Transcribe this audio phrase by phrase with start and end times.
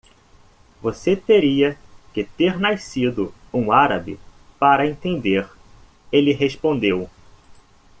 [0.81, 1.77] "Você teria
[2.11, 4.19] que ter nascido um árabe
[4.59, 5.47] para entender?"
[6.11, 7.07] ele respondeu.